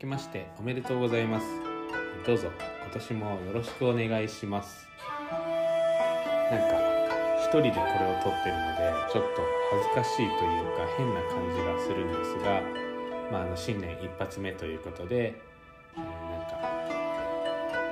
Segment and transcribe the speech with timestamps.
[0.00, 1.46] けましておめでとうございます。
[2.26, 2.48] どうぞ
[2.84, 4.88] 今年もよろしくお願いします。
[6.50, 6.80] なんか
[7.36, 12.62] 一人でこれを撮ってるのでちょっと恥ずかしいというか変な感じがするんですが、
[13.30, 16.56] まあ、あの新年一発目ということで、えーなんか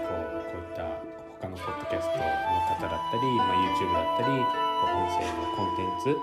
[0.00, 0.88] こうこういった
[1.38, 2.24] 他のポッドキャストの
[2.64, 4.48] 方だったり、まあ、YouTube だったりこ
[4.88, 6.16] う音声のコンテンツ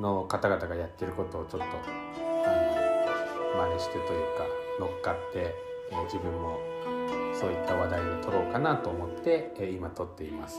[0.00, 1.68] の方々がやってることをちょっとあ
[3.58, 5.54] の真似してというか乗っかって、
[5.90, 6.58] えー自分も
[7.34, 10.58] そういった話題で撮ろうかなと思って、えー今撮っています。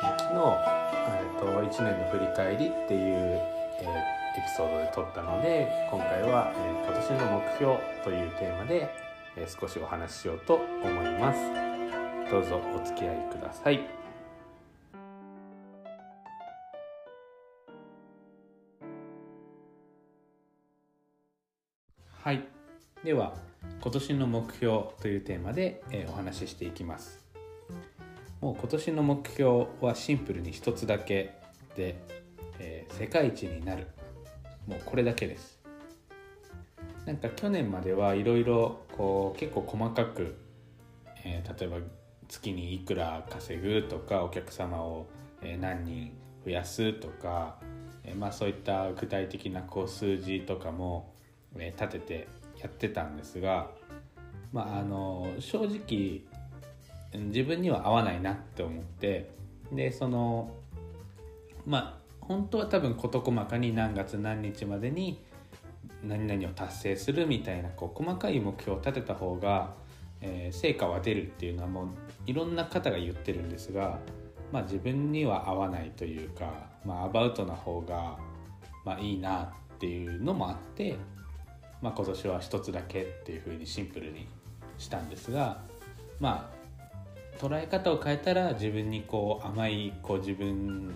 [0.00, 3.40] 昨日、えー、と1年の振り返りっていう、
[3.80, 4.04] え
[4.36, 8.88] エピソードで撮ったので今回は、え今年の目標というテーマで、
[9.36, 11.40] え少しお話ししようと思います。
[12.30, 13.80] どうぞお付き合いください。
[22.24, 22.53] はい。
[23.04, 23.34] では
[23.82, 27.22] 今年の目標というテーマで、えお話ししていきます。
[28.40, 31.34] もう今年の目標はシンプルに一つだけ
[31.76, 31.96] で、
[32.58, 33.88] えー世界一になる
[34.66, 35.58] もうこれだけです
[37.06, 40.36] なんか去年まではいろいろこう結構細かく、
[41.24, 41.78] えー例えば
[42.28, 45.08] 月にいくら稼ぐとかお客様を
[45.42, 46.12] え何人
[46.44, 47.56] 増やすとか、
[48.02, 51.12] えーまあ、そういった具体的なこう数字とかも、
[51.58, 52.28] え立てて
[52.64, 53.70] やってたんですが、
[54.50, 56.22] まあ、あの正直
[57.12, 59.30] 自分には合わないなって思って
[59.70, 60.50] でその
[61.66, 65.22] まあ本当は多分事細かに何月何日までに
[66.02, 69.74] 何々を達成するみたいなこう細かい目標を立てた方が、
[70.20, 71.88] えー成果は出るっていうのはもう
[72.26, 73.98] いろんな方が言ってるんですが、
[74.52, 78.18] まあ、自分には合わないというか、まあ、アバウトな方が、
[78.84, 80.96] まあ、いいなっていうのもあって、
[81.84, 84.26] まあ、今年は一つだけっていうふうにシンプルに
[84.78, 85.58] したんですが
[86.18, 90.94] まあ捉え方を変えたら自分にこう甘いこう自分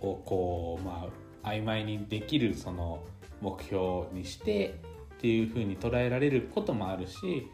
[0.00, 1.06] をこうま
[1.44, 3.04] あ曖昧にできるその
[3.40, 4.80] 目標にして
[5.14, 7.46] っていうふうに捉えられることもあるし、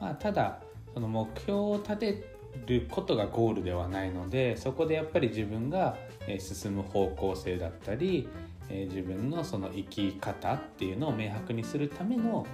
[0.00, 0.60] まあ、ただ
[0.94, 2.34] その目標を立て
[2.66, 5.96] ることがゴールではないのでそこでやっぱり自分が
[6.38, 8.28] 進む方向性だったり、
[8.70, 12.46] え自分のその生き方っていうのを明白にするための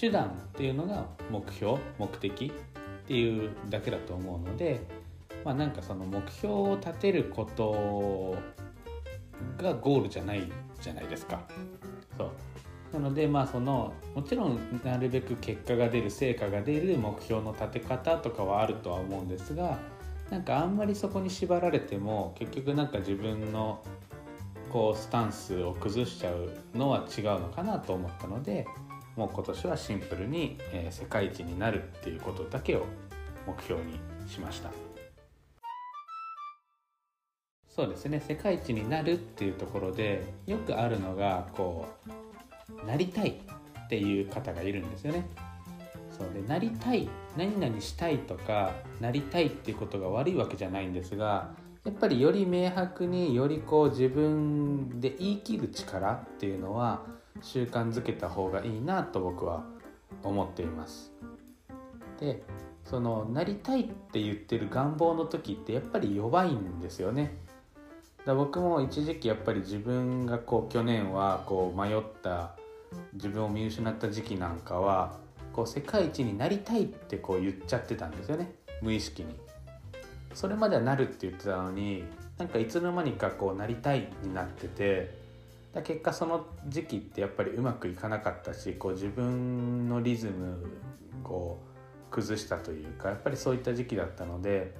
[0.00, 2.52] 手段っていうのが目標目的
[3.04, 4.80] っていうだけだと思うので
[5.44, 8.36] まあなんかその目標を立てること
[9.62, 10.50] がゴールじゃない
[10.80, 11.40] じゃないですか。
[12.16, 12.30] そう
[12.92, 19.78] なのでまあそのもちろんなるべく結果が出る成果が出る目標の立て方とかはあるとは思うんですが
[20.30, 23.82] なんかあんまりそこに縛られても結局なんか自分の
[24.72, 28.66] こうスタンスを崩しちゃうのは違うのかなと思ったので
[29.16, 32.86] もう今年はシンプルに、えー世界一になるっていうことだけを
[33.46, 34.70] 目標にしました。
[37.68, 38.20] そうですね。
[38.26, 41.86] 世界一になるっていうところでよくあるのがこ
[42.82, 43.40] うなりたい
[43.86, 45.24] っていう方がいるんですよね。
[46.16, 51.54] そうでなりたい何々したいとかなりたいっていうことが悪いわけじゃないんですが
[51.88, 57.06] やっぱりより明白によりこう自分で言い切る力っていうのは
[57.40, 59.64] 習慣づけた方がいいなと僕は
[60.22, 61.10] 思っています。
[62.20, 62.42] で
[62.84, 67.34] そのなりたいって言ってる願望の時ってやっぱり弱いんですよね。
[68.26, 72.54] だ僕も一時期やっぱり自分がこう去年はこう迷った
[73.14, 75.16] 自分を見失った時期なんかは
[75.54, 79.40] こう世界一になりたいってこう言っちゃってたんですよね無意識に。
[80.34, 82.04] それまではなるって言ってたのに
[82.36, 85.18] なんかいつの間にかこうなりたいになってて
[85.72, 90.64] だ結果その時期ってやっぱりうまくいかなかったしこう自分のリズム
[91.24, 91.58] を
[92.10, 94.74] 崩したというかやっぱりそういった時期だったので、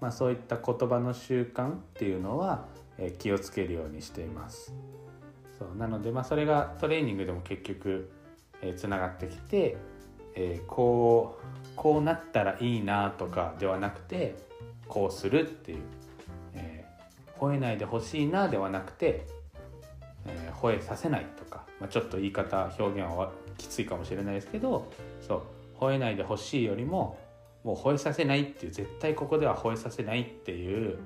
[0.00, 2.66] まあ、そういった言葉の習慣っていうのは、
[2.98, 4.74] えー気をつけるようにしています。
[5.58, 8.10] そうなので、まあ、それがトレーニングでも結局
[8.62, 9.76] えーつながってきて、
[10.34, 14.36] えーこうこうなったらいいなとかではなくて
[14.90, 15.78] こうするっていう、
[16.54, 16.90] えー
[17.40, 19.24] 吠えないでほしいなではなくて、
[20.26, 24.92] えー吠えさせないとか、まあ、ちょっと言い方表現はきついかもしれないですけど
[25.26, 25.42] そう
[25.80, 27.18] 吠えないでほしいよりも
[27.64, 30.98] もう吠えさせないっていう絶対ここでは吠えさせないっていう、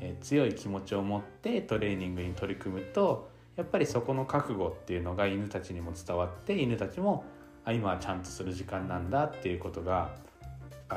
[0.00, 7.24] えー強い気持ちを持ってトレーニングに取り組むとやっぱりそこの覚悟っていうのが犬たちにも伝わって犬たちも
[7.66, 10.14] あ今はちゃんとする時間なんだっていうことが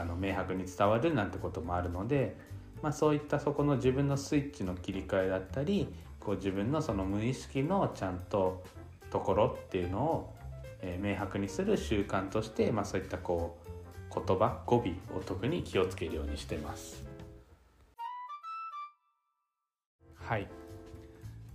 [0.02, 2.36] あの明白に伝わるなんてこともあるので、
[2.82, 5.88] まあ、そういったそこの自分のスイッチの切り替えだったり
[6.20, 8.64] こう自分のその無意識のちゃんと
[9.10, 10.34] ところっていうのを、
[10.82, 13.66] え、明白にする習慣として、まあ、そういったこう
[14.14, 17.04] 言葉語尾を特に気をつけるようにしてます。
[20.16, 20.48] はい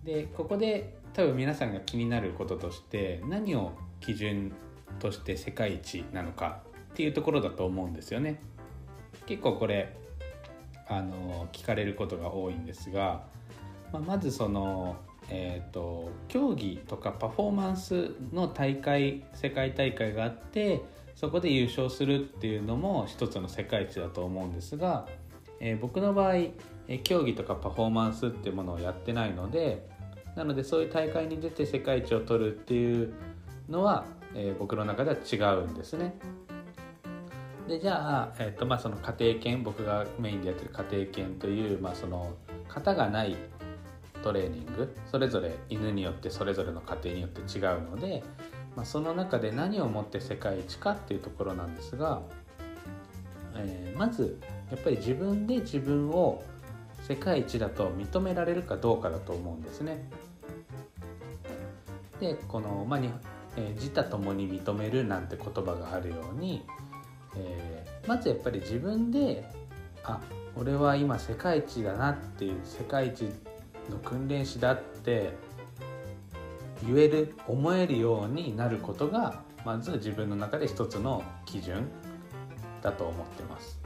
[0.04, 4.52] でここで多分皆さんが気になることとして何を基準
[5.00, 8.40] として世界一なのかっていうところだと思うんですよね。
[9.26, 9.96] 結構これ
[10.88, 13.22] あの聞かれることが多いんですが、
[13.92, 14.96] まあ、まずその、
[15.28, 20.82] えーと、競技とかパフォーマンスの大会世界大会があって
[21.14, 25.06] そこで優勝するっていうのも一つの世界一だと思うんですが、
[25.60, 26.34] えー、僕の場合
[26.90, 29.88] え競技とかパフォーマンスっていうものをやってないので
[30.34, 33.14] なのでそういう大会に出て世界一を取るっていう
[33.68, 36.14] のは、えー、僕の中では違うんですね。
[37.70, 42.34] でじゃあ、えーとまあ、その家庭犬僕がメインでやってる家庭犬という、まあ、その
[42.68, 43.36] 型がない
[44.24, 48.24] トレーニングそれぞれ犬によってそれぞれの家庭によって違うので、
[48.74, 52.22] まあ、その中で何をもって世界一かっていうところなんですが、
[53.54, 54.40] えー、まず
[54.72, 56.42] やっぱり自分で自分を
[57.06, 60.10] 世界一だと認められるかどうかだと思うんですね。
[62.18, 63.10] でこの、まあに
[63.56, 66.64] えー、自他ともに認めるなんて言葉があるように、
[67.36, 69.44] えー、まずやっぱり自分で
[70.04, 70.20] あ
[70.56, 73.22] 俺は今世界一だなっていう世界一
[73.88, 75.32] の訓練士だって
[76.86, 81.88] 言える思えるようになることがまず自分の中で一つの基準
[82.82, 83.80] だと思ってます。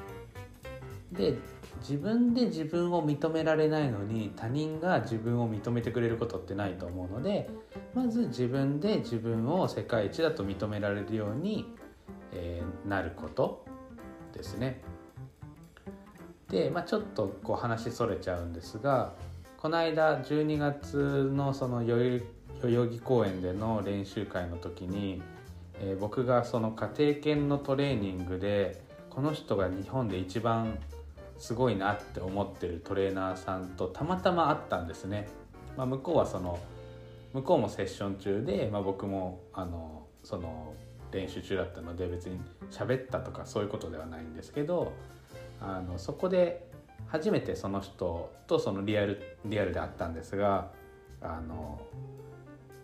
[1.13, 1.35] で
[1.81, 7.51] 自分で自分を認められないのに他人が自分を認めてくれることってないと思うので
[7.95, 11.67] まず自分で自分を世界一だと認められるように、
[12.35, 13.65] えー、なること
[14.33, 14.81] ですね。
[16.49, 19.15] で、まあ、ちょっとこう話それちゃうんですが
[19.57, 25.23] この間12月のその代々木公園での練習会の時に、
[25.81, 30.79] えー、僕がその家庭犬のトレーニングでこの人が日本で一番
[31.39, 35.29] すごいなって思ってるトレーナーさんとたまたま会ったんですね。
[35.77, 36.59] まあ、向こうはその
[37.33, 40.75] 向こうもセッション中で、まあ、僕もあのその
[41.15, 42.41] 練習中だったので別に
[42.71, 44.93] 喋ったとかそういうことではないんですけど
[45.61, 46.69] あのそこで
[47.07, 50.73] 初めてその人とそのリアルリアルで会ったんですが
[51.23, 51.81] あの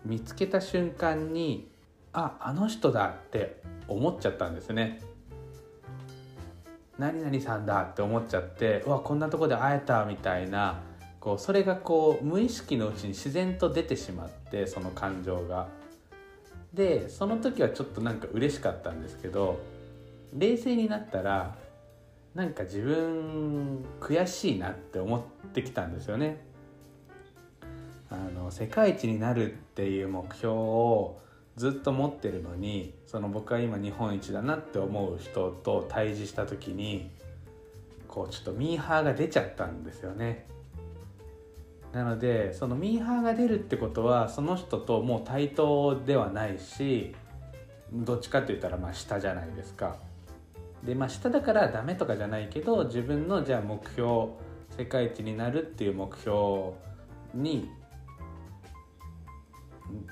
[0.05, 1.69] 見つけた瞬間に
[2.13, 5.01] ああの人だって思っちゃったんですね。
[6.99, 10.83] 何々さんだって思っちゃってうわこんなとこで会えたみたいな
[11.19, 15.80] こうそれがこう無意識のうちに自然と出てしまってその感情が。
[16.75, 19.59] でその時はちょっとなんか嬉しかったんですけど
[20.33, 21.57] 冷静になったら
[22.35, 26.45] なんか自分悔しいなって思ってきたんですよね。
[28.09, 31.21] あの世界一になるっていう目標を
[31.57, 37.11] ずっと持ってるのにその僕は今日本一だなって思う人と対峙した時に
[38.09, 40.47] こうちょっとミーハーが出ちゃったんですよね。
[41.93, 47.15] なのでそのミーハーが出るってことはその人ともう対等ではないし
[47.93, 49.97] どっちかって言ったらまあ下じゃないですか。
[50.85, 54.29] でまあ下だからダメとかじゃないけど自分のじゃあ目標
[54.79, 56.73] 世界一になるっていう目標
[57.35, 57.69] に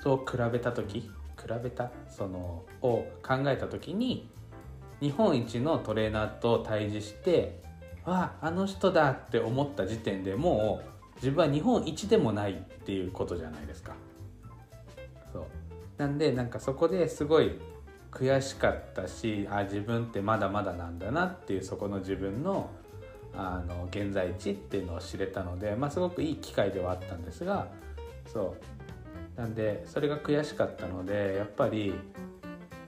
[0.03, 1.09] と比べた時比
[1.63, 1.91] べた？
[2.09, 4.29] そのを考えた時に
[4.99, 7.61] 日本一のトレーナーと対峙して
[8.05, 13.93] わああの人だって思った時点でもう自分は日本一でもないっていうことじゃないですか。
[15.31, 15.43] そう
[15.97, 17.59] なんでなんかそこですごい
[18.11, 22.69] 悔しかったしあ自分ってまだまだなんだなっていうそこの自分の
[23.35, 27.67] あの現在地っていうのを知れたので、まあ、すごくいい機会ではあったんですが
[28.25, 28.55] そ
[29.37, 31.93] うなんでそれが悔しかったのでやっぱり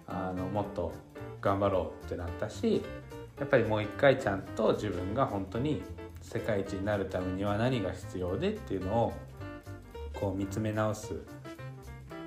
[0.08, 0.92] あのもっと
[1.42, 2.82] 頑張ろうってなったし
[3.40, 5.82] やっぱりもう一回ちゃんと自分が本当に
[6.22, 9.14] 世界一になるためには何が必要でっていうのを
[10.20, 11.14] こう見つめ直す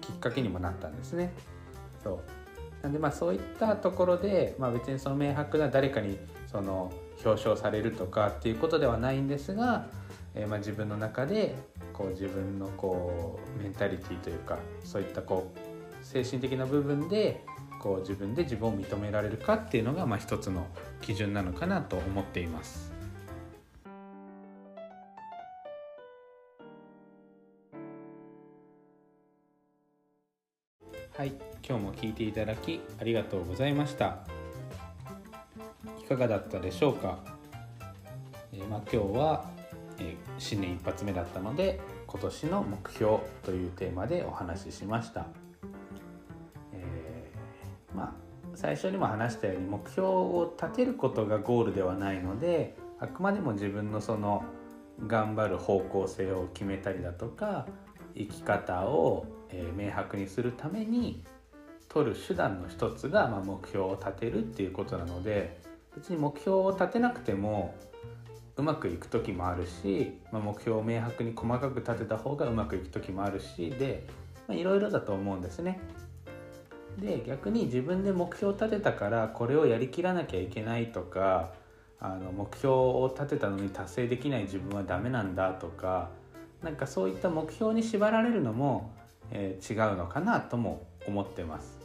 [0.00, 1.32] きっかけにもなったんですね。
[2.02, 2.18] そう
[2.82, 6.92] なんでまあそういったところで、まあ、別にその明白な誰かにその
[7.24, 9.86] 表彰されるとかっていうことではないんですが、
[10.34, 11.54] えー、まあ自分の中で
[11.94, 17.42] こう自分のこうメンタリティというかそういったこう精神的な部分で
[17.80, 20.66] こう自分で自分を認められるかっていうのがまあ一つの
[21.00, 22.93] 基準なのかなと思っています。
[31.16, 31.32] はい、
[31.64, 34.18] 今日も聞いていただきありがとうございました。
[36.00, 37.20] いかがだったでしょうか？
[38.52, 39.44] えー、まあ今日は
[40.00, 45.26] えー、新年一発目だったので今年の目標というテーマでお話ししました、
[46.72, 47.30] え
[47.94, 48.12] まあ
[48.56, 54.42] 最初にも話したように目標を立てることがゴールではないのであくまでも自分のその
[55.06, 57.66] 頑張る方向性を決めたりだとか
[58.16, 61.22] 生き方を、えー、明白にするために
[61.88, 65.60] 取る手段の一つが、まあ、目標を立てるっていうことなので
[65.94, 67.76] 別に目標を立てなくても
[68.56, 74.06] うまくいく時もあるし、まあ、目標を明白に細かく立てた方がうまくいく時もあるしで
[74.48, 75.80] いろいろだと思うんですね。
[76.98, 81.52] で逆に自分で目標を立てたからこれをやりきらなきゃいけないとか
[81.98, 86.10] あの目標を立てたのに達成できない自分はダメなんだとか
[86.62, 88.90] なんかそういった目標に縛られるのも、
[89.34, 91.78] えー、違うのかなとも思ってます。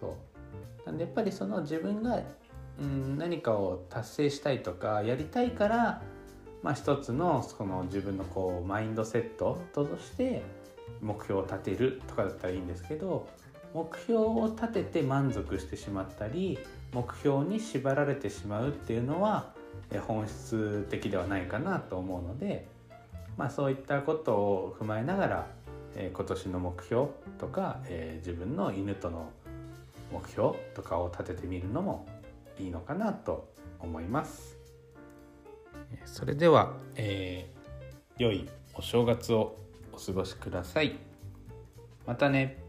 [0.00, 0.16] そ
[0.86, 2.22] うなんでやっぱりその自分が、
[2.80, 6.02] うん、何かを達成したいとかやりたいから、
[6.62, 10.42] まあ、一つのその自分のこうマインドセットとして
[11.00, 13.28] 目標を立てるとかだったらいいんですけど
[13.72, 16.58] 目標を立てて満足してしまったり
[16.92, 19.52] 目標に縛られてしまうっていうのは
[20.06, 22.66] 本質的ではないかなと思うので、
[23.36, 25.46] まあ、そういったことを踏まえながら、
[25.96, 27.08] え今年の目標
[27.38, 29.30] とか、え自分の犬との
[30.12, 32.06] 目標とかを立ててみるのも
[32.58, 34.58] いいのかなと思います。
[36.04, 39.56] それでは、えー、良いお正月を
[39.92, 40.96] お過ごしください。
[42.06, 42.63] またね。